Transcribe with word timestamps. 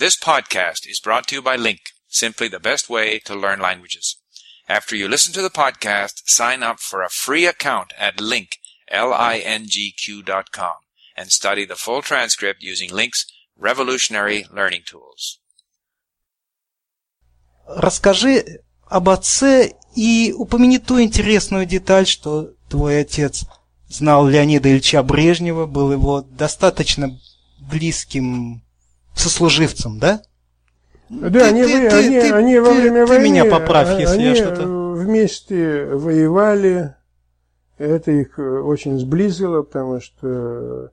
This 0.00 0.16
podcast 0.18 0.86
is 0.86 1.00
brought 1.00 1.26
to 1.28 1.36
you 1.36 1.42
by 1.42 1.56
Link, 1.56 1.80
simply 2.08 2.48
the 2.48 2.60
best 2.60 2.90
way 2.90 3.18
to 3.20 3.34
learn 3.34 3.60
languages. 3.60 4.16
After 4.68 4.96
you 4.96 5.08
listen 5.08 5.32
to 5.32 5.42
the 5.42 5.50
podcast, 5.50 6.22
sign 6.26 6.62
up 6.62 6.80
for 6.80 7.02
a 7.02 7.08
free 7.08 7.46
account 7.46 7.92
at 7.98 8.20
link, 8.20 8.58
L-I-N-G-Q 8.90 10.22
dot 10.22 10.52
com 10.52 10.76
and 11.16 11.32
study 11.32 11.64
the 11.64 11.76
full 11.76 12.02
transcript 12.02 12.62
using 12.62 12.90
Link's 12.92 13.26
revolutionary 13.58 14.46
learning 14.52 14.82
tools. 14.84 15.40
Расскажи 17.66 18.60
об 18.88 19.08
отце 19.08 19.72
и 19.96 20.32
упомяни 20.36 20.78
ту 20.78 21.02
интересную 21.02 21.66
деталь, 21.66 22.06
что 22.06 22.52
твой 22.68 23.00
отец 23.00 23.44
знал 23.88 24.28
Леонида 24.28 24.70
Ильича 24.70 25.02
Брежнева, 25.02 25.66
был 25.66 25.90
его 25.90 26.20
достаточно 26.20 27.18
близким 27.58 28.62
сослуживцем, 29.15 29.99
да? 29.99 30.21
Да, 31.09 31.29
ты, 31.29 31.41
они, 31.41 31.63
ты, 31.63 31.87
они, 31.89 32.19
ты, 32.21 32.31
они 32.31 32.59
во 32.59 32.71
время 32.71 33.05
ты 33.05 33.13
войны... 33.13 33.23
меня 33.23 33.45
поправь, 33.45 33.99
если 33.99 34.15
они 34.15 34.25
я 34.27 34.35
что-то... 34.35 34.65
вместе 34.65 35.85
воевали, 35.93 36.95
это 37.77 38.11
их 38.11 38.39
очень 38.39 38.97
сблизило, 38.97 39.63
потому 39.63 39.99
что 39.99 40.91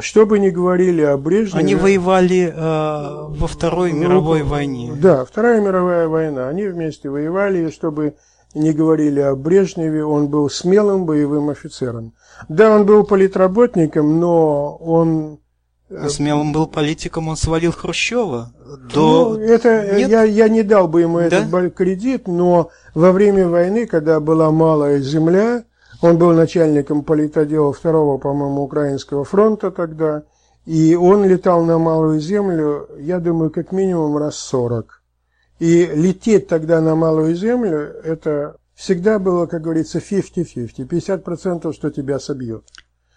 что 0.00 0.26
бы 0.26 0.38
ни 0.38 0.48
говорили 0.48 1.02
о 1.02 1.16
Брежневе... 1.18 1.58
Они 1.58 1.74
воевали 1.74 2.52
э, 2.54 2.56
во 2.56 3.46
Второй 3.46 3.92
ну, 3.92 3.98
мировой 3.98 4.42
войне. 4.42 4.92
Да, 4.96 5.24
Вторая 5.24 5.60
мировая 5.60 6.06
война. 6.06 6.48
Они 6.48 6.66
вместе 6.68 7.10
воевали, 7.10 7.66
и 7.66 7.72
чтобы 7.72 8.14
не 8.54 8.72
говорили 8.72 9.20
о 9.20 9.34
Брежневе, 9.34 10.04
он 10.04 10.28
был 10.28 10.48
смелым 10.48 11.04
боевым 11.04 11.50
офицером. 11.50 12.14
Да, 12.48 12.74
он 12.74 12.86
был 12.86 13.04
политработником, 13.04 14.20
но 14.20 14.76
он 14.76 15.32
а 15.34 15.38
смелым 16.08 16.52
был 16.52 16.66
политиком, 16.66 17.28
он 17.28 17.36
свалил 17.36 17.72
Хрущева. 17.72 18.52
До... 18.92 19.34
Ну, 19.34 19.38
это 19.38 19.96
Нет? 19.96 20.10
я, 20.10 20.22
я 20.22 20.48
не 20.48 20.62
дал 20.62 20.88
бы 20.88 21.02
ему 21.02 21.18
да? 21.18 21.26
этот 21.26 21.74
кредит, 21.74 22.26
но 22.26 22.70
во 22.94 23.12
время 23.12 23.48
войны, 23.48 23.86
когда 23.86 24.20
была 24.20 24.50
малая 24.50 25.00
земля, 25.00 25.64
он 26.00 26.18
был 26.18 26.32
начальником 26.32 27.04
политодела 27.04 27.72
второго, 27.72 28.18
по-моему, 28.18 28.62
Украинского 28.62 29.24
фронта 29.24 29.70
тогда, 29.70 30.24
и 30.66 30.94
он 30.94 31.24
летал 31.24 31.64
на 31.64 31.78
малую 31.78 32.20
землю, 32.20 32.88
я 32.98 33.18
думаю, 33.18 33.50
как 33.50 33.72
минимум 33.72 34.16
раз 34.16 34.36
сорок. 34.36 35.02
И 35.58 35.86
лететь 35.86 36.48
тогда 36.48 36.80
на 36.80 36.96
малую 36.96 37.34
землю, 37.36 37.94
это 38.04 38.56
всегда 38.74 39.18
было, 39.18 39.46
как 39.46 39.62
говорится, 39.62 39.98
50-50, 39.98 40.88
50%, 40.88 41.72
что 41.72 41.90
тебя 41.90 42.18
собьет. 42.18 42.64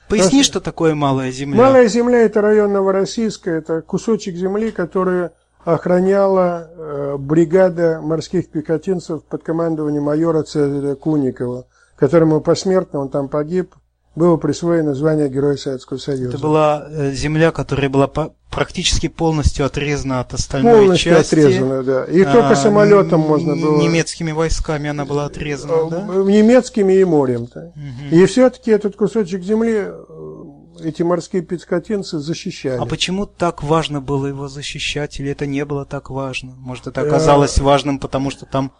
Поясни, 0.09 0.43
что 0.43 0.61
такое 0.61 0.95
малая 0.95 1.31
земля. 1.31 1.57
Малая 1.57 1.87
земля– 1.87 2.19
это 2.25 2.41
район 2.41 2.73
Новороссийска, 2.73 3.49
это 3.51 3.81
кусочек 3.81 4.35
земли, 4.35 4.71
который 4.71 5.29
охраняла 5.63 6.69
э, 6.69 7.15
бригада 7.17 7.99
морских 8.01 8.49
пехотинцев 8.49 9.23
под 9.23 9.43
командованием 9.43 10.03
майора 10.03 10.43
Цезаря 10.43 10.95
Куникова, 10.95 11.65
которому 11.95 12.39
посмертно 12.39 12.99
он 12.99 13.09
там 13.09 13.29
погиб 13.29 13.73
было 14.15 14.37
присвоено 14.37 14.93
звание 14.93 15.29
Героя 15.29 15.57
Советского 15.57 15.97
Союза. 15.97 16.29
Это 16.29 16.37
была 16.37 16.87
э, 16.89 17.11
земля, 17.11 17.51
которая 17.51 17.89
была 17.89 18.07
практически 18.49 19.07
полностью 19.09 19.65
отрезана 19.65 20.21
от 20.21 20.33
остальной 20.33 20.73
полностью 20.73 21.13
части. 21.13 21.35
Полностью 21.35 21.65
отрезана, 21.65 21.83
да. 21.83 22.05
И 22.05 22.21
а, 22.23 22.31
только 22.31 22.55
самолетом 22.55 23.19
можно 23.21 23.55
было... 23.55 23.81
Немецкими 23.81 24.31
войсками 24.31 24.89
она 24.89 25.05
была 25.05 25.25
отрезана, 25.25 25.73
э, 25.73 25.89
да? 25.89 26.01
Немецкими 26.01 26.93
и 26.93 27.03
морем. 27.03 27.43
Угу. 27.43 28.15
И 28.15 28.25
все-таки 28.25 28.71
этот 28.71 28.95
кусочек 28.95 29.43
земли 29.43 29.87
э, 29.87 30.43
эти 30.81 31.03
морские 31.03 31.41
пескотинцы 31.41 32.19
защищали. 32.19 32.77
А 32.77 32.85
почему 32.85 33.25
так 33.25 33.63
важно 33.63 34.01
было 34.01 34.27
его 34.27 34.47
защищать, 34.47 35.19
или 35.19 35.31
это 35.31 35.45
не 35.45 35.65
было 35.65 35.85
так 35.85 36.09
важно? 36.09 36.53
Может, 36.57 36.87
это 36.87 37.01
оказалось 37.01 37.57
важным, 37.59 37.99
потому 37.99 38.31
что 38.31 38.45
там 38.45 38.71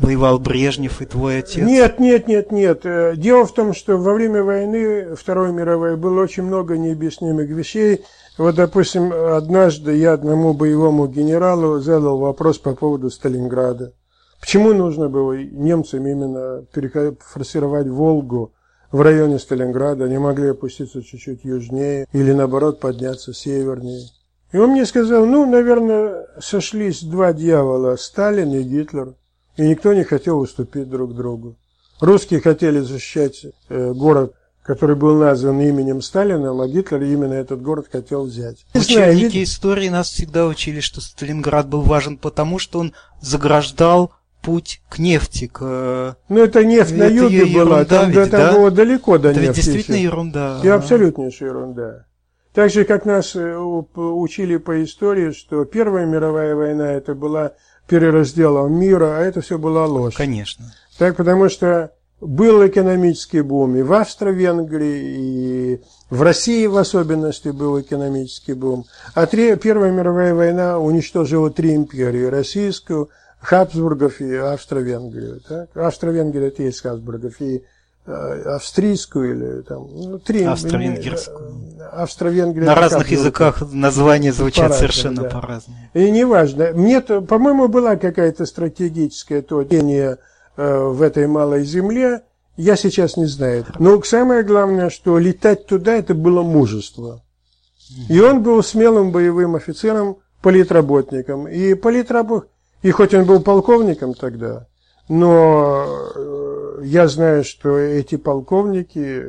Воевал 0.00 0.38
Брежнев 0.38 1.02
и 1.02 1.06
твой 1.06 1.40
отец? 1.40 1.62
Нет, 1.62 2.00
нет, 2.00 2.26
нет, 2.26 2.50
нет. 2.50 2.80
Э, 2.84 3.14
дело 3.16 3.44
в 3.44 3.52
том, 3.52 3.74
что 3.74 3.98
во 3.98 4.14
время 4.14 4.42
войны 4.42 5.14
Второй 5.14 5.52
мировой 5.52 5.96
было 5.96 6.22
очень 6.22 6.44
много 6.44 6.78
необъяснимых 6.78 7.48
вещей. 7.50 8.04
Вот, 8.38 8.54
допустим, 8.54 9.12
однажды 9.12 9.96
я 9.96 10.14
одному 10.14 10.54
боевому 10.54 11.06
генералу 11.06 11.80
задал 11.80 12.18
вопрос 12.18 12.58
по 12.58 12.74
поводу 12.74 13.10
Сталинграда. 13.10 13.92
Почему 14.40 14.72
нужно 14.72 15.10
было 15.10 15.36
немцам 15.36 16.06
именно 16.06 16.64
форсировать 17.20 17.88
Волгу 17.88 18.54
в 18.90 19.02
районе 19.02 19.38
Сталинграда? 19.38 20.04
Они 20.04 20.16
могли 20.16 20.48
опуститься 20.48 21.02
чуть-чуть 21.02 21.44
южнее 21.44 22.06
или, 22.14 22.32
наоборот, 22.32 22.80
подняться 22.80 23.34
севернее. 23.34 24.06
И 24.52 24.56
он 24.56 24.70
мне 24.70 24.86
сказал, 24.86 25.26
ну, 25.26 25.44
наверное, 25.44 26.26
сошлись 26.40 27.02
два 27.02 27.34
дьявола, 27.34 27.96
Сталин 27.96 28.54
и 28.54 28.62
Гитлер 28.62 29.14
и 29.60 29.68
никто 29.68 29.92
не 29.92 30.04
хотел 30.04 30.40
уступить 30.40 30.88
друг 30.88 31.14
другу. 31.14 31.56
Русские 32.00 32.40
хотели 32.40 32.80
защищать 32.80 33.44
э, 33.68 33.92
город, 33.92 34.32
который 34.62 34.96
был 34.96 35.18
назван 35.18 35.60
именем 35.60 36.00
Сталина, 36.00 36.50
а 36.50 36.66
Гитлер 36.66 37.02
именно 37.02 37.34
этот 37.34 37.60
город 37.60 37.86
хотел 37.92 38.24
взять. 38.24 38.64
Ученики 38.72 39.42
истории 39.42 39.90
нас 39.90 40.08
всегда 40.08 40.46
учили, 40.46 40.80
что 40.80 41.02
Сталинград 41.02 41.68
был 41.68 41.82
важен 41.82 42.16
потому, 42.16 42.58
что 42.58 42.78
он 42.78 42.94
заграждал 43.20 44.12
путь 44.40 44.80
к 44.88 44.98
нефти, 44.98 45.46
к... 45.46 46.16
Ну, 46.30 46.42
это 46.42 46.64
нефть 46.64 46.92
это 46.92 47.00
на 47.00 47.06
юге 47.08 47.44
была, 47.44 47.84
там, 47.84 48.10
ведь, 48.10 48.30
там 48.30 48.40
да? 48.40 48.52
было 48.54 48.70
далеко 48.70 49.18
до 49.18 49.28
это 49.28 49.40
нефти. 49.40 49.50
Это 49.50 49.62
действительно 49.62 49.96
еще. 49.96 50.04
ерунда. 50.04 50.60
И 50.64 50.68
абсолютнейшая 50.68 51.50
ерунда. 51.50 52.06
Так 52.54 52.70
же, 52.70 52.84
как 52.84 53.04
нас 53.04 53.36
э, 53.36 53.56
учили 53.56 54.56
по 54.56 54.82
истории, 54.82 55.32
что 55.32 55.66
Первая 55.66 56.06
мировая 56.06 56.54
война 56.54 56.92
это 56.92 57.14
была 57.14 57.52
переразделом 57.90 58.72
мира, 58.78 59.18
а 59.18 59.20
это 59.20 59.40
все 59.40 59.58
была 59.58 59.84
ложь. 59.84 60.14
Конечно. 60.14 60.72
Так, 60.96 61.16
потому 61.16 61.48
что 61.48 61.90
был 62.20 62.64
экономический 62.64 63.40
бум 63.40 63.74
и 63.76 63.82
в 63.82 63.92
Австро-Венгрии, 63.92 65.74
и 65.74 65.80
в 66.08 66.22
России 66.22 66.66
в 66.66 66.76
особенности 66.76 67.48
был 67.48 67.80
экономический 67.80 68.52
бум. 68.52 68.84
А 69.14 69.26
три, 69.26 69.56
Первая 69.56 69.90
мировая 69.90 70.34
война 70.34 70.78
уничтожила 70.78 71.50
три 71.50 71.74
империи– 71.74 72.24
российскую, 72.30 73.10
Хабсбургов 73.40 74.20
и 74.20 74.36
Австро-Венгрию. 74.36 75.40
Так? 75.40 75.76
Австро-Венгрия– 75.76 76.46
это 76.48 76.62
есть 76.62 76.82
Хабсбургов, 76.82 77.40
и 77.40 77.64
Э, 78.06 78.54
австрийскую 78.56 79.30
или 79.30 79.62
там 79.62 79.86
ну, 79.92 80.18
три 80.18 80.42
австро-венгерскую. 80.42 81.52
Э, 81.92 82.02
австро-венгрия. 82.02 82.66
На 82.66 82.74
разных 82.74 83.10
языках 83.10 83.62
названия 83.72 84.32
звучат 84.32 84.68
по 84.68 84.74
совершенно 84.74 85.22
да. 85.22 85.28
по-разному. 85.28 85.78
И 85.94 86.10
неважно. 86.10 86.70
Мне, 86.74 87.00
по-моему, 87.00 87.68
была 87.68 87.96
какая-то 87.96 88.46
стратегическая 88.46 89.42
точка 89.42 89.76
э, 89.76 90.16
в 90.56 91.02
этой 91.02 91.26
малой 91.26 91.64
земле. 91.64 92.22
Я 92.56 92.76
сейчас 92.76 93.16
не 93.16 93.26
знаю. 93.26 93.64
Но 93.78 94.02
самое 94.02 94.42
главное, 94.42 94.90
что 94.90 95.18
летать 95.18 95.66
туда 95.66 95.94
это 95.94 96.14
было 96.14 96.42
мужество. 96.42 97.22
И 98.08 98.20
он 98.20 98.42
был 98.42 98.62
смелым 98.62 99.10
боевым 99.10 99.56
офицером, 99.56 100.18
политработником. 100.42 101.48
И 101.48 101.74
политработ... 101.74 102.48
И 102.82 102.90
хоть 102.92 103.14
он 103.14 103.24
был 103.24 103.40
полковником 103.42 104.14
тогда, 104.14 104.66
но 105.08 105.86
я 106.82 107.08
знаю, 107.08 107.44
что 107.44 107.76
эти 107.76 108.16
полковники, 108.16 109.26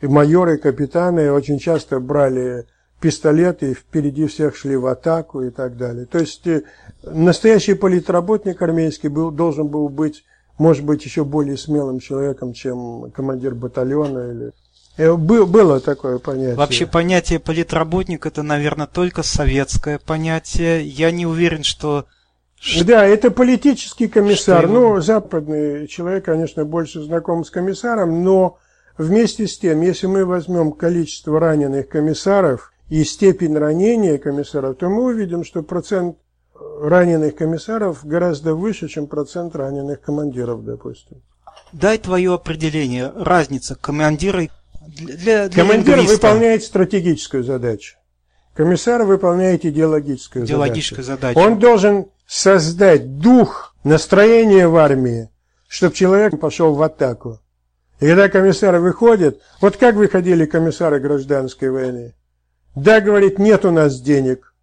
и 0.00 0.06
майоры, 0.06 0.56
и 0.56 0.58
капитаны 0.58 1.30
очень 1.32 1.58
часто 1.58 2.00
брали 2.00 2.66
пистолеты 3.00 3.70
и 3.70 3.74
впереди 3.74 4.26
всех 4.26 4.56
шли 4.56 4.76
в 4.76 4.86
атаку 4.86 5.42
и 5.42 5.50
так 5.50 5.76
далее. 5.76 6.06
То 6.06 6.18
есть 6.18 6.46
э, 6.46 6.62
настоящий 7.02 7.74
политработник 7.74 8.60
армейский 8.60 9.08
был, 9.08 9.30
должен 9.30 9.68
был 9.68 9.88
быть, 9.88 10.24
может 10.58 10.84
быть, 10.84 11.04
еще 11.04 11.24
более 11.24 11.56
смелым 11.56 11.98
человеком, 11.98 12.52
чем 12.52 13.10
командир 13.12 13.54
батальона 13.54 14.30
или 14.30 14.52
э, 14.98 15.14
было 15.14 15.80
такое 15.80 16.18
понятие. 16.18 16.56
Вообще 16.56 16.86
понятие 16.86 17.40
политработник 17.40 18.26
это, 18.26 18.42
наверное, 18.42 18.86
только 18.86 19.22
советское 19.22 19.98
понятие. 19.98 20.86
Я 20.86 21.10
не 21.10 21.26
уверен, 21.26 21.64
что 21.64 22.06
да, 22.84 23.06
это 23.06 23.30
политический 23.30 24.06
комиссар. 24.06 24.64
Что 24.64 24.72
ну, 24.72 25.00
западный 25.00 25.86
человек, 25.86 26.26
конечно, 26.26 26.66
больше 26.66 27.00
знаком 27.00 27.42
с 27.42 27.50
комиссаром, 27.50 28.22
но 28.22 28.58
вместе 29.00 29.46
с 29.46 29.58
тем, 29.58 29.80
если 29.80 30.06
мы 30.06 30.24
возьмем 30.24 30.72
количество 30.72 31.40
раненых 31.40 31.88
комиссаров 31.88 32.72
и 32.88 33.02
степень 33.04 33.56
ранения 33.56 34.18
комиссаров, 34.18 34.76
то 34.76 34.88
мы 34.88 35.04
увидим, 35.04 35.44
что 35.44 35.62
процент 35.62 36.16
раненых 36.80 37.36
комиссаров 37.36 38.04
гораздо 38.04 38.54
выше, 38.54 38.88
чем 38.88 39.06
процент 39.06 39.56
раненых 39.56 40.00
командиров, 40.02 40.64
допустим. 40.64 41.22
Дай 41.72 41.98
твое 41.98 42.34
определение, 42.34 43.12
разница 43.14 43.74
командира 43.74 44.48
для, 44.86 45.48
для 45.48 45.62
Командир 45.62 45.96
лингвиста. 45.96 46.14
выполняет 46.14 46.62
стратегическую 46.62 47.44
задачу. 47.44 47.96
Комиссар 48.54 49.04
выполняет 49.04 49.64
идеологическую, 49.64 50.44
идеологическую 50.44 51.04
задачу. 51.04 51.34
задачу. 51.34 51.52
Он 51.52 51.58
должен 51.58 52.06
создать 52.26 53.18
дух, 53.18 53.74
настроение 53.84 54.68
в 54.68 54.76
армии, 54.76 55.30
чтобы 55.68 55.94
человек 55.94 56.40
пошел 56.40 56.74
в 56.74 56.82
атаку. 56.82 57.40
И 58.00 58.06
когда 58.06 58.28
комиссары 58.28 58.80
выходят, 58.80 59.40
вот 59.60 59.76
как 59.76 59.94
выходили 59.94 60.46
комиссары 60.46 61.00
гражданской 61.00 61.70
войны? 61.70 62.14
Да, 62.74 63.00
говорит, 63.00 63.38
нет 63.38 63.64
у 63.64 63.70
нас 63.70 64.00
денег. 64.00 64.54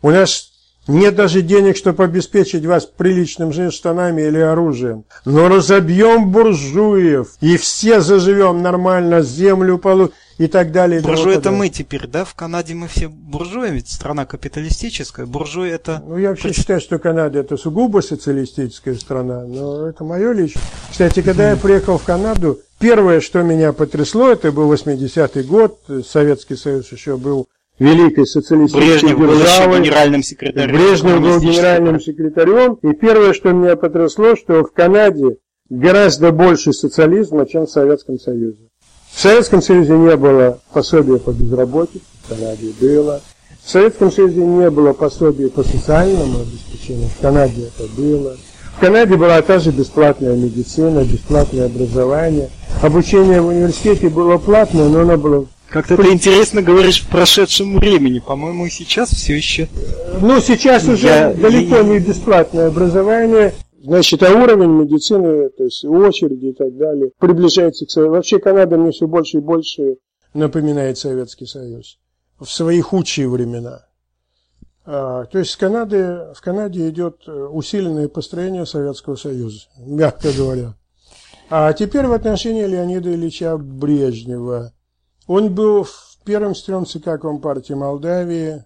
У 0.00 0.10
нас 0.10 0.52
нет 0.88 1.14
даже 1.14 1.42
денег, 1.42 1.76
чтобы 1.76 2.02
обеспечить 2.04 2.64
вас 2.64 2.86
приличным 2.86 3.52
же 3.52 3.70
штанами 3.70 4.22
или 4.22 4.38
оружием. 4.38 5.04
Но 5.24 5.48
разобьем 5.48 6.30
буржуев, 6.30 7.36
и 7.40 7.56
все 7.56 8.00
заживем 8.00 8.62
нормально, 8.62 9.22
землю 9.22 9.78
полу 9.78 10.12
и 10.42 10.48
так 10.48 10.72
далее. 10.72 11.00
Буржуи 11.00 11.36
это 11.36 11.52
мы 11.52 11.68
теперь, 11.68 12.08
да? 12.08 12.24
В 12.24 12.34
Канаде 12.34 12.74
мы 12.74 12.88
все 12.88 13.06
буржуи, 13.08 13.70
ведь 13.70 13.88
страна 13.88 14.26
капиталистическая. 14.26 15.24
Буржуи 15.24 15.70
это... 15.70 16.02
Ну, 16.04 16.18
я 16.18 16.30
вообще 16.30 16.52
считаю, 16.52 16.80
что 16.80 16.98
Канада 16.98 17.38
это 17.38 17.56
сугубо 17.56 18.00
социалистическая 18.00 18.96
страна, 18.96 19.44
но 19.44 19.86
это 19.86 20.02
мое 20.02 20.32
личное. 20.32 20.62
Кстати, 20.90 21.22
когда 21.22 21.50
я 21.50 21.56
приехал 21.56 21.96
в 21.96 22.02
Канаду, 22.02 22.58
первое, 22.80 23.20
что 23.20 23.42
меня 23.42 23.72
потрясло, 23.72 24.30
это 24.30 24.50
был 24.50 24.72
80-й 24.72 25.44
год, 25.44 25.78
Советский 26.04 26.56
Союз 26.56 26.90
еще 26.90 27.16
был 27.16 27.46
великой 27.78 28.26
социалистической 28.26 29.14
Брежнев 29.14 29.18
был 29.18 29.38
державой. 29.38 29.78
генеральным 29.78 30.24
секретарем. 30.24 30.74
Брежнев 30.74 31.20
был 31.20 31.40
генеральным 31.40 32.00
секретарем, 32.00 32.78
и 32.82 32.92
первое, 32.94 33.32
что 33.32 33.52
меня 33.52 33.76
потрясло, 33.76 34.34
что 34.34 34.64
в 34.64 34.72
Канаде 34.72 35.36
гораздо 35.68 36.32
больше 36.32 36.72
социализма, 36.72 37.46
чем 37.46 37.66
в 37.66 37.70
Советском 37.70 38.18
Союзе. 38.18 38.71
В 39.14 39.20
Советском 39.20 39.62
Союзе 39.62 39.92
не 39.92 40.16
было 40.16 40.58
пособия 40.72 41.18
по 41.18 41.30
безработице, 41.30 42.00
в 42.24 42.28
Канаде 42.28 42.72
было. 42.80 43.20
В 43.62 43.70
Советском 43.70 44.10
Союзе 44.10 44.40
не 44.44 44.70
было 44.70 44.92
пособия 44.92 45.48
по 45.48 45.62
социальному 45.62 46.40
обеспечению, 46.40 47.08
в 47.08 47.20
Канаде 47.20 47.68
это 47.76 47.88
было. 47.96 48.36
В 48.76 48.80
Канаде 48.80 49.16
была 49.16 49.40
та 49.42 49.58
же 49.58 49.70
бесплатная 49.70 50.34
медицина, 50.34 51.04
бесплатное 51.04 51.66
образование. 51.66 52.50
Обучение 52.80 53.40
в 53.40 53.48
университете 53.48 54.08
было 54.08 54.38
платное, 54.38 54.88
но 54.88 55.00
оно 55.00 55.16
было 55.18 55.46
Как-то 55.68 55.96
ты 55.96 56.08
интересно 56.08 56.62
говоришь 56.62 57.02
в 57.02 57.08
прошедшем 57.08 57.78
времени. 57.78 58.18
По-моему, 58.18 58.66
сейчас 58.68 59.10
все 59.10 59.36
еще. 59.36 59.68
Ну, 60.20 60.40
сейчас 60.40 60.88
уже 60.88 61.06
Я- 61.06 61.32
далеко 61.34 61.82
не 61.82 61.98
бесплатное 61.98 62.68
образование. 62.68 63.54
Значит, 63.82 64.22
а 64.22 64.30
уровень 64.30 64.70
медицины, 64.70 65.48
то 65.48 65.64
есть 65.64 65.84
очереди 65.84 66.46
и 66.46 66.52
так 66.52 66.76
далее, 66.76 67.10
приближается 67.18 67.84
к 67.84 67.90
Совету. 67.90 68.12
Вообще 68.12 68.38
Канада 68.38 68.76
мне 68.78 68.92
все 68.92 69.08
больше 69.08 69.38
и 69.38 69.40
больше 69.40 69.96
напоминает 70.34 70.98
Советский 70.98 71.46
Союз 71.46 71.98
в 72.38 72.46
свои 72.46 72.80
худшие 72.80 73.28
времена. 73.28 73.86
А, 74.84 75.24
то 75.24 75.38
есть 75.40 75.54
в 75.54 75.58
Канаде, 75.58 76.32
в 76.32 76.40
Канаде 76.40 76.88
идет 76.90 77.22
э, 77.26 77.32
усиленное 77.32 78.08
построение 78.08 78.66
Советского 78.66 79.16
Союза, 79.16 79.66
мягко 79.78 80.28
говоря. 80.36 80.74
А 81.50 81.72
теперь 81.72 82.06
в 82.06 82.12
отношении 82.12 82.64
Леонида 82.64 83.12
Ильича 83.12 83.56
Брежнева. 83.56 84.72
Он 85.26 85.52
был 85.52 85.84
в 85.84 86.18
первом 86.24 86.54
стрём 86.54 86.86
ЦК 86.86 87.20
Компартии 87.20 87.74
Молдавии, 87.74 88.64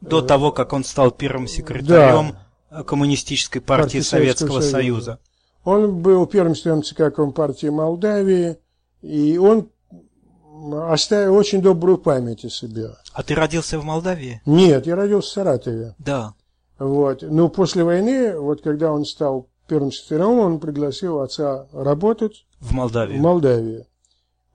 До 0.00 0.20
того, 0.20 0.50
как 0.50 0.72
он 0.72 0.82
стал 0.82 1.12
первым 1.12 1.46
секретарем 1.46 2.30
э, 2.30 2.51
коммунистической 2.86 3.60
партии 3.60 3.82
Партии 3.82 4.00
Советского 4.00 4.60
Советского 4.60 4.70
Союза. 4.70 5.18
Он 5.64 6.02
был 6.02 6.26
первым 6.26 6.54
членом 6.54 6.82
ЦК 6.82 7.14
Компартии 7.14 7.68
Молдавии, 7.68 8.56
и 9.02 9.38
он 9.38 9.68
оставил 10.72 11.34
очень 11.36 11.60
добрую 11.60 11.98
память 11.98 12.44
о 12.44 12.50
себе. 12.50 12.90
А 13.12 13.22
ты 13.22 13.34
родился 13.34 13.78
в 13.78 13.84
Молдавии? 13.84 14.40
Нет, 14.46 14.86
я 14.86 14.96
родился 14.96 15.28
в 15.28 15.32
Саратове. 15.32 15.94
Да. 15.98 16.34
Вот. 16.78 17.22
Но 17.22 17.48
после 17.48 17.84
войны, 17.84 18.38
вот 18.38 18.62
когда 18.62 18.92
он 18.92 19.04
стал 19.04 19.48
первым 19.68 19.92
секретарем, 19.92 20.38
он 20.38 20.60
пригласил 20.60 21.20
отца 21.20 21.66
работать 21.72 22.44
В 22.60 22.70
в 22.70 22.72
Молдавии. 22.72 23.18
Молдавии. 23.18 23.86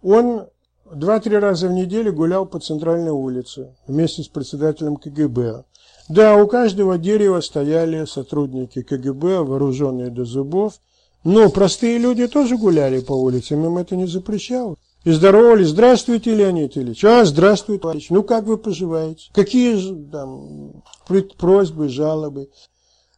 Он 0.01 0.47
два-три 0.93 1.37
раза 1.37 1.67
в 1.67 1.71
неделю 1.73 2.13
гулял 2.13 2.45
по 2.45 2.59
центральной 2.59 3.11
улице 3.11 3.75
вместе 3.87 4.23
с 4.23 4.27
председателем 4.27 4.97
КГБ. 4.97 5.63
Да, 6.09 6.35
у 6.37 6.47
каждого 6.47 6.97
дерева 6.97 7.41
стояли 7.41 8.05
сотрудники 8.05 8.81
КГБ, 8.81 9.43
вооруженные 9.43 10.09
до 10.09 10.25
зубов. 10.25 10.79
Но 11.23 11.49
простые 11.49 11.97
люди 11.97 12.27
тоже 12.27 12.57
гуляли 12.57 13.01
по 13.01 13.11
улицам, 13.11 13.65
им 13.65 13.77
это 13.77 13.95
не 13.95 14.07
запрещало. 14.07 14.77
И 15.03 15.11
здоровались. 15.11 15.69
Здравствуйте, 15.69 16.33
Леонид 16.33 16.77
Ильич. 16.77 17.03
А, 17.03 17.25
здравствуйте, 17.25 17.81
товарищ. 17.81 18.07
Ну, 18.09 18.23
как 18.23 18.45
вы 18.45 18.57
поживаете? 18.57 19.29
Какие 19.33 20.09
там 20.09 20.83
просьбы, 21.37 21.89
жалобы? 21.89 22.49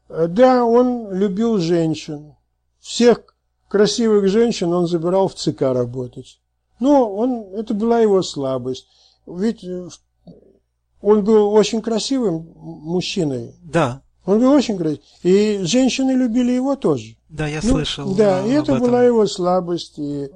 Да, 0.07 0.65
он 0.65 1.11
любил 1.11 1.57
женщин. 1.57 2.35
Всех 2.79 3.21
красивых 3.67 4.27
женщин 4.27 4.73
он 4.73 4.87
забирал 4.87 5.27
в 5.27 5.35
ЦК 5.35 5.61
работать. 5.61 6.39
Но 6.79 7.13
он, 7.13 7.53
это 7.53 7.73
была 7.73 7.99
его 7.99 8.21
слабость. 8.21 8.87
Ведь 9.25 9.63
э, 9.63 9.89
он 11.01 11.23
был 11.23 11.53
очень 11.53 11.81
красивым 11.81 12.51
мужчиной. 12.55 13.55
Да. 13.63 14.01
Он 14.25 14.39
был 14.39 14.51
очень 14.51 14.77
красивый. 14.77 15.03
И 15.23 15.59
женщины 15.63 16.11
любили 16.11 16.51
его 16.51 16.75
тоже. 16.75 17.15
Да, 17.29 17.47
я 17.47 17.59
Ну, 17.63 17.69
слышал. 17.69 18.15
Да, 18.15 18.41
э, 18.41 18.49
и 18.49 18.51
это 18.51 18.73
этом. 18.73 18.79
была 18.79 19.03
его 19.03 19.25
слабость. 19.27 19.97
И, 19.97 20.29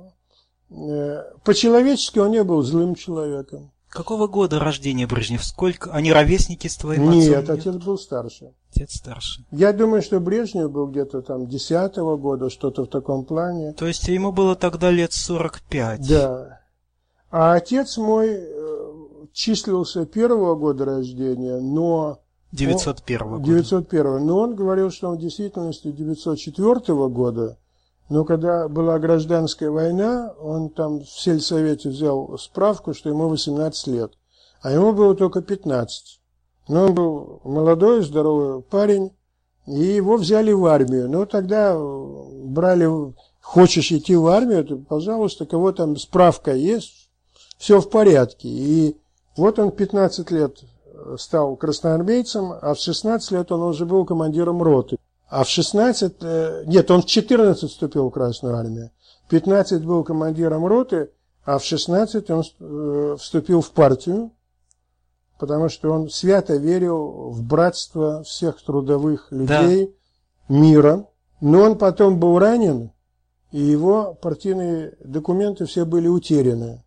э, 0.70 1.24
по-человечески 1.44 2.20
он 2.20 2.32
не 2.32 2.44
был 2.44 2.62
злым 2.62 2.96
человеком. 2.96 3.72
Какого 3.94 4.26
года 4.28 4.60
рождения 4.60 5.06
Брежнев? 5.06 5.44
Сколько? 5.46 5.92
Они 5.92 6.12
ровесники 6.12 6.68
с 6.68 6.78
твоим 6.78 7.12
Нет, 7.12 7.48
отцом? 7.48 7.56
отец 7.56 7.86
был 7.86 8.00
старше. 8.00 8.54
Отец 8.72 8.96
старше. 8.96 9.46
Я 9.52 9.72
думаю, 9.72 10.02
что 10.02 10.20
Брежнев 10.20 10.72
был 10.72 10.88
где-то 10.88 11.22
там 11.22 11.48
10 11.48 11.96
года, 12.18 12.50
что-то 12.50 12.86
в 12.86 12.88
таком 12.88 13.24
плане. 13.24 13.74
То 13.74 13.86
есть 13.86 14.08
ему 14.08 14.32
было 14.32 14.56
тогда 14.56 14.90
лет 14.90 15.14
45. 15.14 16.10
Да. 16.10 16.62
А 17.30 17.54
отец 17.54 17.98
мой 17.98 18.30
э, 18.32 18.94
числился 19.32 20.08
первого 20.08 20.56
года 20.56 20.86
рождения, 20.86 21.60
но 21.60 22.20
901 22.52 23.28
года. 23.28 23.44
901. 23.46 24.26
Но 24.26 24.40
он 24.40 24.56
говорил, 24.56 24.90
что 24.90 25.10
он 25.10 25.18
в 25.18 25.22
действительности 25.22 25.92
904 25.92 26.80
года. 27.10 27.60
Но 28.14 28.26
когда 28.26 28.68
была 28.68 29.00
гражданская 29.00 29.72
война, 29.72 30.36
он 30.40 30.70
там 30.70 31.00
в 31.00 31.10
сельсовете 31.10 31.90
взял 31.90 32.38
справку, 32.38 32.94
что 32.94 33.10
ему 33.10 33.28
18 33.28 33.88
лет. 33.88 34.12
А 34.62 34.72
ему 34.72 34.94
было 34.94 35.16
только 35.16 35.42
15. 35.42 36.20
Но 36.68 36.84
он 36.84 36.94
был 36.94 37.42
молодой, 37.44 38.04
здоровый 38.04 38.62
парень, 38.62 39.14
и 39.66 39.82
его 39.82 40.18
взяли 40.18 40.52
в 40.52 40.64
армию. 40.68 41.10
Ну, 41.10 41.26
тогда 41.26 41.74
э, 41.74 42.46
брали, 42.46 42.88
хочешь 43.42 43.92
идти 43.92 44.16
в 44.16 44.28
армию, 44.28 44.64
то, 44.64 44.78
пожалуйста, 44.78 45.48
кого 45.48 45.72
там 45.72 45.98
справка 45.98 46.54
есть, 46.54 47.10
все 47.58 47.82
в 47.82 47.90
порядке. 47.90 48.48
И 48.48 48.96
вот 49.36 49.58
он 49.58 49.72
15 49.72 50.30
лет 50.30 50.60
стал 51.18 51.56
красноармейцем, 51.56 52.54
а 52.62 52.76
в 52.76 52.80
16 52.80 53.32
лет 53.32 53.52
он 53.52 53.64
уже 53.64 53.88
был 53.88 54.06
командиром 54.06 54.62
роты. 54.62 55.00
А 55.34 55.44
в 55.44 55.50
16, 55.50 56.14
э, 56.22 56.64
нет, 56.68 56.92
он 56.92 57.02
в 57.02 57.08
14 57.08 57.68
вступил 57.68 58.10
в 58.10 58.12
Красную 58.12 58.56
армию. 58.56 58.92
В 59.26 59.30
15 59.30 59.84
был 59.84 60.04
командиром 60.04 60.64
роты, 60.64 61.10
а 61.44 61.58
в 61.58 61.64
16 61.64 62.30
он 62.30 62.44
э, 62.60 63.18
вступил 63.20 63.62
в 63.62 63.72
партию, 63.72 64.32
потому 65.40 65.70
что 65.70 65.92
он 65.92 66.12
свято 66.12 66.56
верил 66.58 67.32
в 67.32 67.42
братство 67.42 68.22
всех 68.22 68.62
трудовых 68.62 69.32
людей 69.32 69.96
мира. 70.50 71.08
Но 71.42 71.62
он 71.62 71.80
потом 71.80 72.20
был 72.20 72.38
ранен, 72.38 72.92
и 73.52 73.60
его 73.60 74.14
партийные 74.22 74.96
документы 75.04 75.66
все 75.66 75.84
были 75.84 76.08
утеряны. 76.08 76.84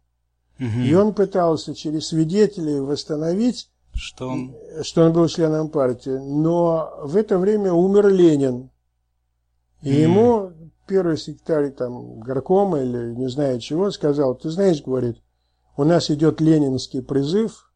Мгм. 0.61 0.83
И 0.85 0.95
он 0.95 1.15
пытался 1.15 1.75
через 1.75 2.07
свидетелей 2.07 2.79
восстановить 2.79 3.71
Что 3.97 4.29
он... 4.29 4.55
что 4.83 5.05
он 5.05 5.13
был 5.13 5.27
членом 5.29 5.69
партии, 5.71 6.11
но 6.11 6.93
в 7.03 7.17
это 7.17 7.39
время 7.39 7.73
умер 7.73 8.09
Ленин. 8.09 8.71
И 9.83 9.91
М. 9.91 10.11
ему 10.11 10.53
первый 10.87 11.17
секретарь 11.17 11.71
там 11.71 12.21
горкома 12.21 12.81
или 12.81 13.15
не 13.15 13.29
знаю 13.29 13.61
чего 13.61 13.91
сказал, 13.91 14.35
ты 14.35 14.51
знаешь, 14.51 14.83
говорит, 14.83 15.19
у 15.77 15.85
нас 15.85 16.11
идет 16.11 16.41
ленинский 16.41 17.03
призыв, 17.03 17.71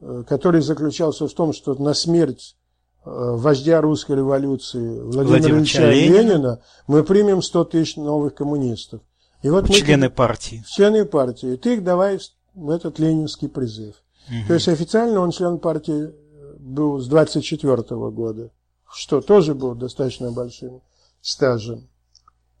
э, 0.00 0.24
который 0.28 0.60
заключался 0.62 1.26
в 1.26 1.32
том, 1.32 1.52
что 1.52 1.74
на 1.74 1.92
смерть 1.94 2.56
э, 3.04 3.10
вождя 3.10 3.80
русской 3.80 4.16
революции 4.16 5.00
Владимира 5.00 5.58
Ильича 5.58 5.90
Ленина. 5.90 6.16
Ленина 6.16 6.62
мы 6.86 7.02
примем 7.02 7.42
100 7.42 7.64
тысяч 7.64 7.96
новых 7.96 8.34
коммунистов. 8.34 9.00
И 9.42 9.48
вот 9.50 9.68
мы 9.68 9.74
Члены 9.74 10.10
партии. 10.10 10.62
члены 10.68 11.04
партии, 11.04 11.56
ты 11.56 11.74
их 11.74 11.84
давай 11.84 12.18
в 12.54 12.70
этот 12.70 12.98
ленинский 12.98 13.48
призыв. 13.48 13.96
Мгм. 14.30 14.46
То 14.46 14.54
есть 14.54 14.68
официально 14.68 15.20
он 15.20 15.30
член 15.30 15.58
партии 15.58 16.08
э, 16.12 16.54
был 16.58 16.98
с 17.00 17.08
24 17.08 17.82
года, 18.10 18.50
что 18.92 19.20
тоже 19.20 19.54
был 19.54 19.74
достаточно 19.74 20.30
большим 20.30 20.80
стажем. 21.20 21.88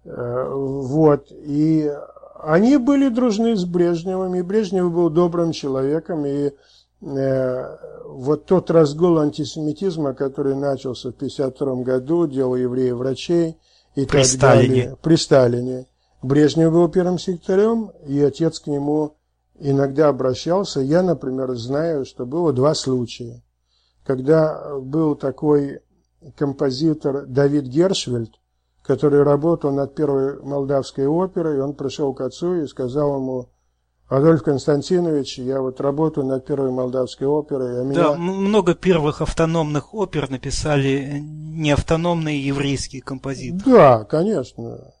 Э, 0.04 0.48
Вот. 0.52 1.30
И 1.30 1.90
они 2.42 2.76
были 2.78 3.08
дружны 3.08 3.54
с 3.56 3.64
Брежневым, 3.64 4.34
и 4.34 4.42
Брежнев 4.42 4.90
был 4.92 5.10
добрым 5.10 5.52
человеком, 5.52 6.24
и 6.26 6.50
э, 7.02 7.76
вот 8.06 8.46
тот 8.46 8.70
разгул 8.70 9.18
антисемитизма, 9.18 10.14
который 10.14 10.54
начался 10.54 11.10
в 11.12 11.14
1952 11.16 11.82
году, 11.84 12.26
дело 12.26 12.56
евреев-врачей 12.56 13.56
и 13.94 14.04
При 14.06 14.18
так 14.18 14.24
Сталине. 14.26 14.68
далее. 14.68 14.96
При 15.02 15.16
Сталине. 15.16 15.86
Брежнев 16.22 16.72
был 16.72 16.88
первым 16.88 17.18
секретарем, 17.18 17.92
и 18.06 18.20
отец 18.20 18.58
к 18.60 18.66
нему 18.66 19.16
иногда 19.60 20.08
обращался. 20.08 20.80
Я, 20.80 21.02
например, 21.02 21.54
знаю, 21.54 22.04
что 22.04 22.26
было 22.26 22.52
два 22.52 22.74
случая. 22.74 23.42
когда 24.04 24.78
был 24.80 25.14
такой 25.14 25.80
композитор 26.36 27.26
Давид 27.26 27.64
Гершвельд, 27.64 28.32
который 28.82 29.22
работал 29.22 29.72
над 29.72 29.94
первой 29.94 30.42
молдавской 30.42 31.06
оперой, 31.06 31.60
он 31.60 31.74
пришел 31.74 32.12
к 32.12 32.20
отцу 32.22 32.62
и 32.62 32.66
сказал 32.66 33.16
ему, 33.16 33.50
Адольф 34.08 34.42
Константинович, 34.42 35.38
я 35.38 35.60
вот 35.60 35.80
работаю 35.80 36.26
над 36.26 36.44
первой 36.44 36.72
молдавской 36.72 37.28
оперой. 37.28 37.80
А 37.80 37.84
меня... 37.84 38.02
Да, 38.02 38.14
много 38.16 38.74
первых 38.74 39.20
автономных 39.20 39.94
опер 39.94 40.28
написали 40.28 41.20
неавтономные 41.20 42.44
еврейские 42.44 43.02
композиторы. 43.02 43.70
Да, 43.70 44.04
конечно. 44.04 44.92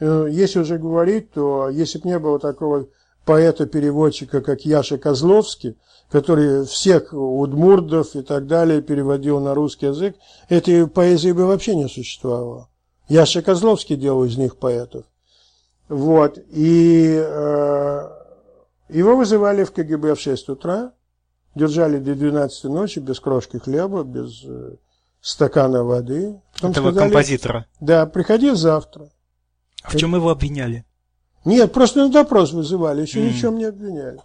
Э, 0.00 0.26
если 0.30 0.58
уже 0.58 0.76
говорить, 0.76 1.32
то 1.32 1.70
если 1.70 1.98
бы 1.98 2.08
не 2.08 2.18
было 2.18 2.38
такого 2.38 2.88
поэта-переводчика, 3.28 4.40
как 4.40 4.62
Яша 4.62 4.96
Козловский, 4.96 5.76
который 6.10 6.64
всех 6.64 7.12
удмурдов 7.12 8.16
и 8.16 8.22
так 8.22 8.46
далее 8.46 8.80
переводил 8.80 9.38
на 9.38 9.52
русский 9.52 9.86
язык, 9.86 10.16
этой 10.48 10.88
поэзии 10.88 11.32
бы 11.32 11.44
вообще 11.44 11.76
не 11.76 11.88
существовало. 11.90 12.70
Яша 13.06 13.42
Козловский 13.42 13.96
делал 13.96 14.24
из 14.24 14.38
них 14.38 14.56
поэтов. 14.56 15.04
Вот. 15.90 16.38
И 16.52 17.22
э, 17.22 18.08
его 18.88 19.14
вызывали 19.14 19.64
в 19.64 19.72
КГБ 19.72 20.14
в 20.14 20.20
6 20.20 20.48
утра, 20.48 20.92
держали 21.54 21.98
до 21.98 22.14
12 22.14 22.64
ночи 22.64 22.98
без 22.98 23.20
крошки 23.20 23.58
хлеба, 23.58 24.04
без 24.04 24.42
э, 24.42 24.76
стакана 25.20 25.84
воды. 25.84 26.40
Потом 26.54 26.70
Этого 26.70 26.90
сказали, 26.92 27.10
композитора? 27.10 27.66
Да, 27.78 28.06
приходи 28.06 28.52
завтра. 28.52 29.10
А 29.82 29.90
в 29.90 29.96
чем 29.96 30.14
его 30.14 30.30
обвиняли? 30.30 30.86
Нет, 31.44 31.72
просто 31.72 32.00
на 32.00 32.10
допрос 32.10 32.52
вызывали, 32.52 33.02
еще 33.02 33.20
mm. 33.20 33.28
ничем 33.28 33.58
не 33.58 33.64
обвиняли. 33.64 34.20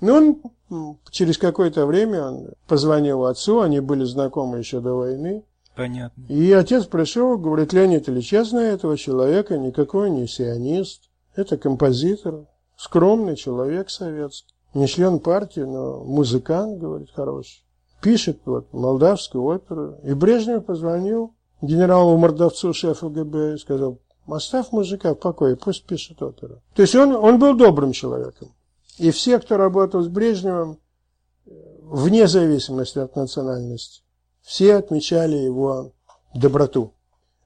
Ну, 0.00 0.40
он 0.70 0.98
через 1.10 1.38
какое-то 1.38 1.86
время 1.86 2.28
он 2.28 2.48
позвонил 2.66 3.24
отцу, 3.26 3.60
они 3.60 3.80
были 3.80 4.04
знакомы 4.04 4.58
еще 4.58 4.80
до 4.80 4.94
войны. 4.94 5.44
Понятно. 5.76 6.22
И 6.28 6.52
отец 6.52 6.84
пришел, 6.86 7.38
говорит, 7.38 7.72
Леонид 7.72 8.08
Ильич, 8.08 8.32
я 8.32 8.44
знаю 8.44 8.74
этого 8.74 8.96
человека, 8.96 9.56
никакой 9.56 10.10
не 10.10 10.26
сионист, 10.26 11.02
это 11.34 11.56
композитор, 11.56 12.46
скромный 12.76 13.36
человек 13.36 13.90
советский, 13.90 14.54
не 14.74 14.86
член 14.86 15.18
партии, 15.18 15.60
но 15.60 16.04
музыкант, 16.04 16.78
говорит, 16.78 17.10
хороший. 17.14 17.64
Пишет 18.00 18.40
вот 18.46 18.72
молдавскую 18.72 19.44
оперу. 19.44 19.96
И 20.04 20.14
Брежнев 20.14 20.64
позвонил 20.64 21.34
генералу 21.60 22.16
Мордовцу, 22.16 22.72
шефу 22.72 23.10
ГБ, 23.10 23.54
и 23.54 23.58
сказал, 23.58 23.98
оставь 24.32 24.72
мужика 24.72 25.14
в 25.14 25.18
покое, 25.18 25.56
пусть 25.56 25.84
пишет 25.84 26.22
оперу. 26.22 26.62
То 26.74 26.82
есть 26.82 26.94
он, 26.94 27.14
он 27.14 27.38
был 27.38 27.56
добрым 27.56 27.92
человеком. 27.92 28.54
И 28.98 29.10
все, 29.10 29.38
кто 29.38 29.56
работал 29.56 30.02
с 30.02 30.08
Брежневым, 30.08 30.78
вне 31.82 32.28
зависимости 32.28 32.98
от 32.98 33.16
национальности, 33.16 34.02
все 34.42 34.76
отмечали 34.76 35.36
его 35.36 35.92
доброту. 36.34 36.94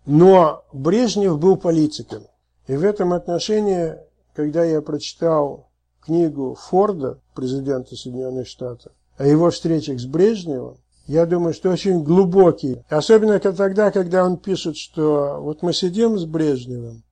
Но 0.06 0.64
Брежнев 0.72 1.38
был 1.38 1.56
политиком. 1.56 2.26
И 2.66 2.76
в 2.76 2.84
этом 2.84 3.12
отношении, 3.12 3.96
когда 4.34 4.64
я 4.64 4.80
прочитал 4.82 5.68
книгу 6.00 6.54
Форда, 6.54 7.20
президента 7.34 7.96
Соединенных 7.96 8.46
Штатов, 8.46 8.92
о 9.16 9.26
его 9.26 9.50
встречах 9.50 10.00
с 10.00 10.06
Брежневым, 10.06 10.78
я 11.06 11.26
думаю, 11.26 11.52
что 11.52 11.70
очень 11.70 12.02
глубокий. 12.02 12.82
Особенно 12.88 13.38
тогда, 13.38 13.90
когда 13.90 14.24
он 14.24 14.38
пишет, 14.38 14.76
что 14.76 15.38
вот 15.40 15.62
мы 15.62 15.72
сидим 15.72 16.18
с 16.18 16.24
Брежневым 16.24 17.02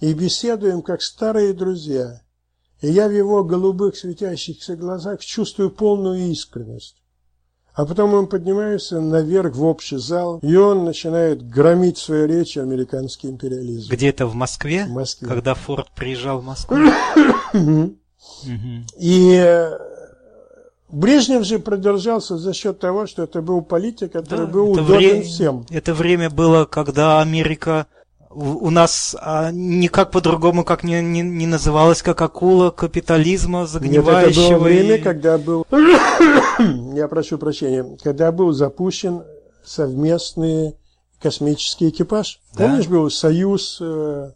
и 0.00 0.12
беседуем 0.14 0.82
как 0.82 1.02
старые 1.02 1.52
друзья. 1.52 2.22
И 2.80 2.88
я 2.88 3.08
в 3.08 3.12
его 3.12 3.44
голубых 3.44 3.96
светящихся 3.96 4.76
глазах 4.76 5.20
чувствую 5.20 5.70
полную 5.70 6.30
искренность. 6.30 6.96
А 7.74 7.86
потом 7.86 8.12
он 8.12 8.26
поднимается 8.26 9.00
наверх 9.00 9.54
в 9.54 9.64
общий 9.64 9.96
зал, 9.96 10.38
и 10.42 10.56
он 10.56 10.84
начинает 10.84 11.48
громить 11.48 11.96
свои 11.96 12.26
речи 12.26 12.58
американский 12.58 13.28
империализм. 13.28 13.90
Где-то 13.90 14.26
в 14.26 14.34
Москве? 14.34 14.84
В 14.84 14.90
Москве. 14.90 15.28
Когда 15.28 15.54
Форд 15.54 15.90
приезжал 15.92 16.40
в 16.40 16.44
Москву? 16.44 16.76
И 18.98 19.32
э, 19.34 19.78
Брежнев 20.92 21.44
же 21.44 21.58
продержался 21.58 22.36
за 22.36 22.52
счет 22.52 22.78
того, 22.78 23.06
что 23.06 23.22
это 23.22 23.40
был 23.40 23.62
политик, 23.62 24.12
который 24.12 24.46
был 24.46 24.72
удобен 24.72 25.22
всем. 25.22 25.64
Это 25.70 25.94
время 25.94 26.28
было, 26.28 26.66
когда 26.66 27.22
Америка 27.22 27.86
у 28.34 28.70
нас 28.70 29.16
а, 29.20 29.50
никак 29.52 30.10
по-другому 30.10 30.64
как 30.64 30.84
не, 30.84 31.02
не, 31.02 31.22
не 31.22 31.46
называлось, 31.46 32.02
как 32.02 32.20
акула 32.20 32.70
капитализма 32.70 33.66
загнивающего. 33.66 34.28
Нет, 34.28 34.50
это 34.50 34.58
было 34.58 34.58
время, 34.58 34.94
и... 34.96 35.00
когда 35.00 35.38
был, 35.38 35.66
я 36.94 37.08
прошу 37.08 37.38
прощения, 37.38 37.96
когда 38.02 38.32
был 38.32 38.52
запущен 38.52 39.22
совместный 39.64 40.76
космический 41.20 41.88
экипаж. 41.90 42.40
Да? 42.54 42.66
Помнишь, 42.66 42.86
был 42.86 43.10
Союз... 43.10 43.78
Э... 43.80 44.32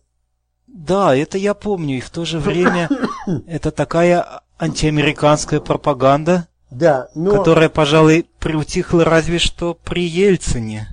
Да, 0.67 1.17
это 1.17 1.39
я 1.39 1.55
помню, 1.55 1.97
и 1.99 2.01
в 2.01 2.11
то 2.11 2.25
же 2.25 2.39
время 2.39 2.89
это 3.47 3.71
такая 3.71 4.43
антиамериканская 4.59 5.61
пропаганда, 5.61 6.49
да, 6.71 7.09
но... 7.15 7.39
которая, 7.39 7.69
пожалуй, 7.69 8.27
приутихла 8.39 9.05
разве 9.05 9.39
что 9.39 9.75
при 9.75 10.07
Ельцине. 10.07 10.89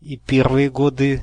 И 0.00 0.16
первые 0.16 0.70
годы 0.70 1.22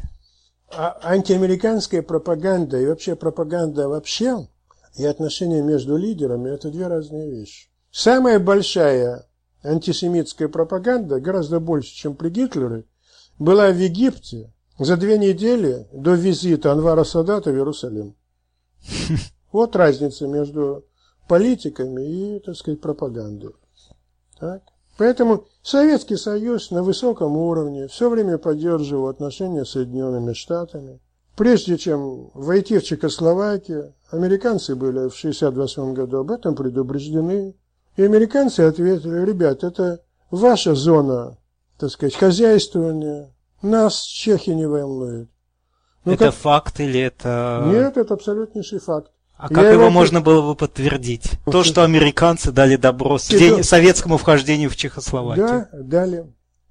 а 0.76 1.00
антиамериканская 1.04 2.02
пропаганда 2.02 2.80
и 2.80 2.88
вообще 2.88 3.16
пропаганда 3.16 3.88
вообще 3.88 4.48
и 4.96 5.06
отношения 5.06 5.62
между 5.62 5.98
лидерами– 5.98 6.50
это 6.54 6.70
две 6.70 6.88
разные 6.88 7.30
вещи. 7.30 7.70
Самая 7.92 8.40
большая 8.40 9.28
антисемитская 9.64 10.48
пропаганда, 10.48 11.20
гораздо 11.20 11.60
больше, 11.60 11.94
чем 11.94 12.16
при 12.16 12.30
Гитлере, 12.30 12.86
была 13.38 13.70
в 13.70 13.78
Египте 13.78 14.52
за 14.80 14.98
две 14.98 15.18
недели 15.18 15.88
до 15.94 16.14
визита 16.14 16.72
Анвара 16.72 17.04
Садата 17.04 17.52
в 17.52 17.56
Иерусалим. 17.56 18.16
Вот 19.52 19.76
разница 19.76 20.26
между 20.26 20.84
политиками 21.28 22.36
и, 22.36 22.40
так 22.40 22.56
сказать, 22.56 22.82
пропагандой. 22.82 23.54
Так? 24.40 24.62
Поэтому 24.98 25.46
Советский 25.64 26.18
Союз 26.18 26.70
на 26.72 26.84
высоком 26.84 27.36
уровне 27.36 27.88
все 27.88 28.10
время 28.10 28.38
поддерживал 28.38 29.08
отношения 29.08 29.66
с 29.66 29.72
Соединенными 29.72 30.34
Штатами. 30.34 31.00
Прежде 31.36 31.78
чем 31.78 32.30
войти 32.34 32.78
в 32.78 32.84
Чехословакию, 32.84 33.96
американцы 34.12 34.76
были 34.76 35.10
в 35.10 35.18
1968 35.18 35.94
году 35.94 36.18
об 36.20 36.32
этом 36.32 36.56
предупреждены. 36.56 37.56
И 37.96 38.04
американцы 38.04 38.62
ответили, 38.62 39.26
ребят, 39.26 39.64
это 39.64 40.02
ваша 40.30 40.76
зона, 40.76 41.38
так 41.80 41.90
сказать, 41.90 42.16
хозяйствования. 42.16 43.34
Нас 43.64 44.02
чехи 44.02 44.52
не 44.52 44.68
волнуют. 44.68 45.30
Ну, 46.06 46.12
это 46.12 46.26
как... 46.26 46.34
факт 46.34 46.80
или 46.80 47.00
это... 47.00 47.64
Нет, 47.68 47.98
это 47.98 48.14
абсолютнейший 48.14 48.80
факт. 48.80 49.12
А 49.44 49.50
как 49.50 49.66
его, 49.66 49.74
его 49.74 49.90
можно 49.90 50.22
было 50.22 50.42
бы 50.42 50.56
подтвердить? 50.56 51.32
То, 51.46 51.66
что 51.66 51.84
американцы 51.84 52.54
дали 52.54 52.78
добро 52.78 53.18
день, 53.30 53.62
советскому 53.62 54.16
вхождению 54.16 54.70
в 54.70 54.78
Чехословакию. 54.78 55.46
Да, 55.46 55.70
дали. 55.74 56.28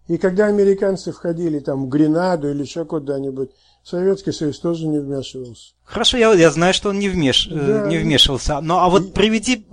И 0.08 0.16
когда 0.16 0.46
американцы 0.46 1.12
входили 1.12 1.58
там 1.58 1.84
в 1.84 1.88
Гренаду 1.90 2.50
или 2.50 2.62
еще 2.62 2.86
куда-нибудь, 2.86 3.50
Советский 3.84 4.32
Союз 4.32 4.58
тоже 4.58 4.86
не 4.86 5.00
вмешивался. 5.00 5.74
Хорошо, 5.84 6.16
я, 6.16 6.32
я 6.32 6.50
знаю, 6.50 6.72
что 6.72 6.88
он 6.88 6.98
не, 6.98 7.10
вмеш... 7.10 7.46
Э, 7.50 7.82
да. 7.82 7.88
не 7.88 7.98
вмешивался. 7.98 8.58
Но 8.62 8.80
а 8.80 8.88
вот 8.88 9.12
приведи 9.12 9.66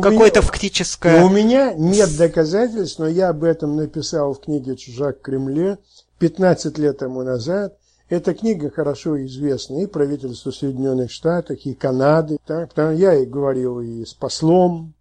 какое-то 0.00 0.40
фактическое... 0.40 1.24
У 1.24 1.30
меня 1.30 1.74
нет 1.74 2.16
доказательств, 2.16 3.00
но 3.00 3.08
я 3.08 3.30
об 3.30 3.42
этом 3.42 3.74
написал 3.74 4.32
в 4.32 4.40
книге 4.40 4.76
«Чужак 4.76 5.18
в 5.18 5.22
Кремле» 5.22 5.78
15 6.20 6.78
лет 6.78 6.98
тому 6.98 7.22
назад. 7.22 7.76
Эта 8.14 8.32
книга 8.32 8.70
хорошо 8.70 9.20
известна 9.24 9.82
и 9.82 9.86
правительству 9.86 10.52
Соединенных 10.52 11.10
Штатов, 11.10 11.58
и 11.64 11.74
Канады. 11.74 12.38
Так, 12.46 12.68
потому 12.68 12.92
я 12.92 13.14
и 13.14 13.26
говорил 13.26 13.80
и 13.80 14.04
с 14.04 14.14
послом, 14.14 14.94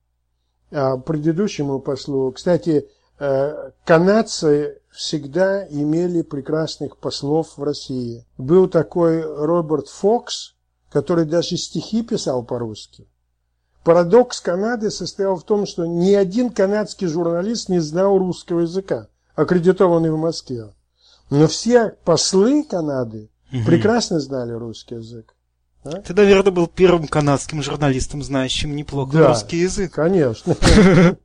а 0.72 0.98
предыдущему 0.98 1.80
послу. 1.80 2.32
Кстати, 2.32 2.90
э, 3.20 3.72
канадцы 3.86 4.82
всегда 4.90 5.64
имели 5.68 6.24
прекрасных 6.24 6.98
послов 6.98 7.56
в 7.56 7.62
России. 7.62 8.26
Был 8.40 8.68
такой 8.68 9.22
Роберт 9.22 9.90
Фокс, 9.90 10.56
который 10.92 11.26
даже 11.26 11.56
стихи 11.58 12.02
писал 12.02 12.44
по-русски. 12.44 13.08
Парадокс 13.84 14.42
Канады 14.42 14.90
состоял 14.90 15.36
в 15.36 15.44
том, 15.44 15.68
что 15.68 15.86
ни 15.86 16.16
один 16.16 16.50
канадский 16.50 17.06
журналист 17.06 17.70
не 17.70 17.78
знал 17.78 18.18
русского 18.18 18.62
языка, 18.62 19.08
аккредитованный 19.36 20.10
в 20.10 20.18
Москве. 20.18 20.74
Но 21.30 21.48
все 21.48 21.96
послы 22.04 22.64
Канады 22.64 23.30
угу. 23.52 23.64
прекрасно 23.66 24.20
знали 24.20 24.52
русский 24.52 24.96
язык. 24.96 25.36
А? 25.84 25.92
Ты, 25.92 26.14
наверное, 26.14 26.52
был 26.52 26.68
первым 26.68 27.08
канадским 27.08 27.62
журналистом, 27.62 28.24
знающим 28.24 28.76
неплохо 28.76 29.18
да, 29.18 29.28
русский 29.30 29.58
язык. 29.58 29.94
Конечно. 29.94 30.56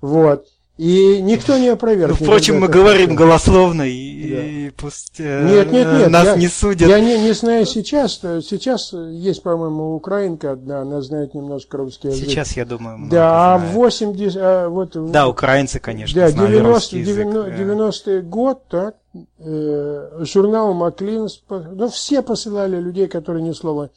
Вот. 0.00 0.46
И 0.76 1.22
никто 1.22 1.56
не 1.56 1.68
опроверг. 1.68 2.16
Ну, 2.18 2.26
впрочем, 2.26 2.58
мы 2.58 2.66
говорим 2.66 3.10
такого. 3.10 3.28
голословно, 3.28 3.82
и, 3.82 4.66
и 4.66 4.70
пусть 4.70 5.20
э, 5.20 5.48
Нет, 5.48 5.70
нет, 5.70 5.86
нет. 5.86 6.10
нас 6.10 6.26
я, 6.26 6.34
не 6.36 6.48
судят. 6.48 6.88
Я 6.88 6.98
не, 6.98 7.16
не 7.22 7.32
знаю 7.32 7.64
сейчас. 7.64 8.18
Сейчас 8.18 8.92
есть, 8.92 9.44
по-моему, 9.44 9.94
украинка 9.94 10.50
одна, 10.52 10.80
она 10.80 11.00
знает 11.00 11.32
немножко 11.32 11.76
русский 11.76 12.08
язык. 12.08 12.28
Сейчас, 12.28 12.56
я 12.56 12.64
думаю, 12.64 13.08
Да, 13.08 13.54
а 13.54 13.58
знает. 13.58 13.74
80... 13.74 14.36
а, 14.42 14.68
вот, 14.68 15.12
Да, 15.12 15.28
украинцы, 15.28 15.78
конечно, 15.78 16.20
Да, 16.20 16.30
знали 16.30 16.56
90, 16.56 16.68
русский 16.74 16.98
язык, 16.98 17.26
90, 17.28 17.50
э. 17.50 18.18
90-й 18.18 18.22
год, 18.22 18.62
так, 18.68 18.96
э, 19.38 20.24
журнал 20.24 20.74
Маклинс, 20.74 21.36
по- 21.36 21.60
ну, 21.60 21.88
все 21.88 22.20
посылали 22.20 22.80
людей, 22.80 23.06
которые 23.06 23.44
ни 23.44 23.52
слова, 23.52 23.90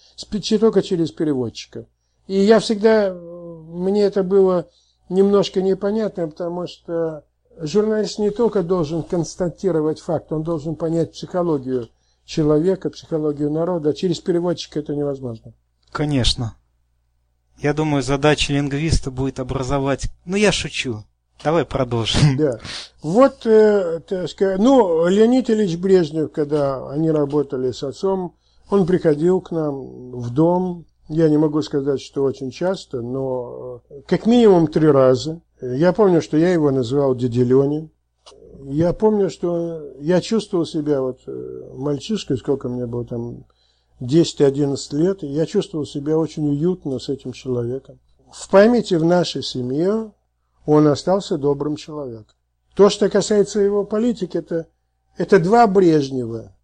только 0.59 0.83
через 0.83 1.11
переводчика. 1.11 1.85
И 2.27 2.37
я 2.39 2.59
всегда, 2.59 3.07
э, 3.07 3.13
мне 3.13 4.03
это 4.03 4.21
было 4.21 4.67
немножко 5.09 5.61
непонятно, 5.61 6.27
потому 6.27 6.67
что 6.67 7.23
журналист 7.59 8.19
не 8.19 8.29
только 8.29 8.63
должен 8.63 9.03
констатировать 9.03 9.99
факт, 9.99 10.31
он 10.31 10.43
должен 10.43 10.75
понять 10.75 11.13
психологию 11.13 11.89
человека, 12.25 12.89
психологию 12.89 13.51
народа, 13.51 13.93
через 13.93 14.19
переводчика 14.19 14.79
это 14.79 14.95
невозможно. 14.95 15.53
Конечно. 15.91 16.55
Я 17.59 17.73
думаю, 17.73 18.03
задача 18.03 18.53
лингвиста 18.53 19.09
будет 19.09 19.39
образовать... 19.39 20.07
Ну, 20.25 20.35
я 20.35 20.51
шучу. 20.51 21.03
Давай 21.43 21.65
продолжим. 21.65 22.37
Да. 22.37 22.59
Вот, 23.01 23.45
э, 23.45 24.01
так 24.07 24.29
сказать, 24.29 24.59
ну, 24.59 25.07
Леонид 25.07 25.49
Ильич 25.49 25.77
Брежнев, 25.77 26.31
когда 26.31 26.89
они 26.89 27.09
работали 27.09 27.71
с 27.71 27.83
отцом, 27.83 28.35
он 28.69 28.85
приходил 28.85 29.41
к 29.41 29.51
нам 29.51 30.19
в 30.19 30.29
дом. 30.31 30.85
Я 31.09 31.29
не 31.29 31.37
могу 31.37 31.61
сказать, 31.61 32.01
что 32.01 32.23
очень 32.23 32.51
часто, 32.51 33.01
но 33.01 33.81
э, 33.89 34.01
как 34.07 34.25
минимум 34.25 34.67
три 34.67 34.87
раза. 34.87 35.41
Я 35.61 35.93
помню, 35.93 36.21
что 36.21 36.37
я 36.37 36.51
его 36.51 36.69
называл 36.71 37.15
Леня. 37.15 37.89
Я 38.65 38.91
помню, 38.91 39.29
что 39.29 39.93
я 39.99 40.19
чувствовал 40.19 40.65
себя 40.65 41.01
вот 41.01 41.21
э, 41.25 41.71
мальчишкой, 41.75 42.37
сколько 42.37 42.67
мне 42.67 42.85
было 42.85 43.05
там, 43.05 43.45
10-11 44.01 44.95
лет, 44.95 45.23
и 45.23 45.27
я 45.27 45.45
чувствовал 45.45 45.85
себя 45.85 46.17
очень 46.17 46.47
уютно 46.47 46.99
с 46.99 47.09
этим 47.09 47.31
человеком. 47.31 47.99
В 48.31 48.49
памяти 48.51 48.95
в 48.95 49.05
нашей 49.05 49.41
семье 49.41 50.11
он 50.65 50.87
остался 50.87 51.37
добрым 51.37 51.75
человеком. 51.77 52.35
То, 52.75 52.89
что 52.89 53.09
касается 53.09 53.59
его 53.59 53.85
политики, 53.85 54.37
это, 54.37 54.67
это 55.17 55.39
два 55.39 55.65
Брежнева. 55.65 56.55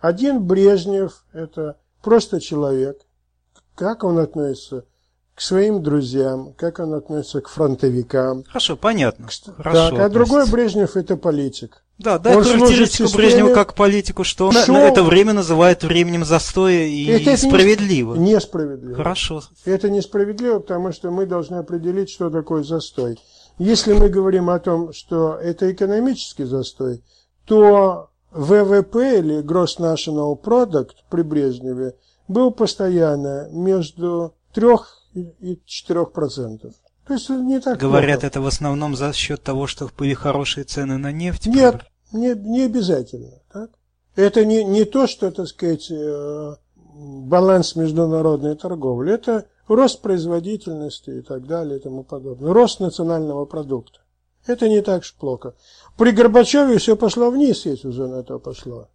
Один 0.00 0.42
Брежнев– 0.46 1.24
это 1.32 1.76
просто 2.02 2.40
человек. 2.40 3.00
Как 3.78 4.02
он 4.02 4.18
относится 4.18 4.84
к 5.36 5.40
своим 5.40 5.84
друзьям, 5.84 6.52
как 6.56 6.80
он 6.80 6.94
относится 6.94 7.40
к 7.40 7.48
фронтовикам. 7.48 8.42
Хорошо, 8.42 8.76
понятно. 8.76 9.28
Так, 9.46 9.54
Хорошо 9.56 10.02
а 10.02 10.08
другой. 10.08 10.50
Брежнев– 10.50 10.96
это 10.96 11.16
политик. 11.16 11.84
Да, 11.96 12.16
Он 12.16 12.42
служит 12.44 12.60
характеристику 12.60 13.16
Брежнева 13.16 13.54
как 13.54 13.74
политику, 13.74 14.24
что 14.24 14.48
он 14.48 14.52
шел- 14.54 14.74
на 14.74 14.78
это 14.78 15.04
время 15.04 15.32
называет 15.32 15.84
временем 15.84 16.24
застоя 16.24 16.86
и 16.86 17.06
Это- 17.06 17.36
справедливо. 17.36 18.16
Несправедливо. 18.16 18.96
Хорошо. 18.96 19.42
Это 19.64 19.88
несправедливо, 19.90 20.58
потому 20.58 20.92
что 20.92 21.12
мы 21.12 21.26
должны 21.26 21.56
определить, 21.56 22.10
что 22.10 22.30
такое 22.30 22.64
застой. 22.64 23.16
Если 23.58 23.92
мы 23.92 24.08
говорим 24.08 24.50
о 24.50 24.58
том, 24.58 24.92
что 24.92 25.34
это 25.34 25.70
экономический 25.70 26.44
застой, 26.44 27.02
то 27.46 28.10
ВВП 28.32 29.18
или 29.18 29.42
Gross 29.42 29.78
National 29.78 30.40
Product 30.40 30.96
при 31.10 31.22
Брежневе 31.22 31.94
был 32.28 32.50
постоянно 32.50 33.48
между 33.50 34.34
3 34.52 34.66
и 35.14 35.60
4 35.64 36.06
процентов. 36.06 36.74
То 37.06 37.14
есть 37.14 37.30
не 37.30 37.58
так 37.58 37.78
Говорят, 37.78 38.20
плохо. 38.20 38.26
это 38.26 38.40
в 38.42 38.46
основном 38.46 38.94
за 38.94 39.12
счет 39.14 39.42
того, 39.42 39.66
что 39.66 39.88
были 39.96 40.12
хорошие 40.12 40.64
цены 40.64 40.98
на 40.98 41.10
нефть. 41.10 41.46
Нет, 41.46 41.82
не, 42.12 42.34
не 42.34 42.64
обязательно. 42.64 43.40
Так? 43.50 43.70
Это 44.14 44.44
не, 44.44 44.62
не 44.62 44.84
то, 44.84 45.06
что, 45.06 45.30
так 45.30 45.46
сказать, 45.46 45.90
э, 45.90 46.54
баланс 46.98 47.76
международной 47.76 48.56
торговли. 48.56 49.14
Это 49.14 49.46
рост 49.68 50.02
производительности 50.02 51.10
и 51.10 51.22
так 51.22 51.46
далее 51.46 51.78
и 51.78 51.82
тому 51.82 52.02
подобное. 52.04 52.52
Рост 52.52 52.80
национального 52.80 53.46
продукта. 53.46 54.00
Это 54.48 54.66
не 54.66 54.80
так 54.80 55.02
уж 55.02 55.12
плохо. 55.12 55.54
При 55.98 56.10
Горбачеве 56.10 56.78
все 56.78 56.96
пошло 56.96 57.30
вниз, 57.30 57.66
если 57.66 57.88
уже 57.88 58.08
на 58.08 58.20
это 58.20 58.38
пошло. 58.38 58.88